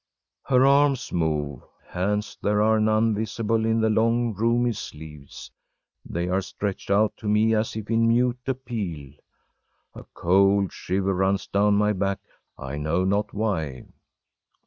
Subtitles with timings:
[0.01, 5.51] ‚ÄĚ Her arms move hands there are none visible in the long, roomy sleeves
[6.03, 9.13] they are stretched out to me as if in mute appeal.
[9.93, 12.19] A cold shiver runs down my back,
[12.57, 13.85] I know not why.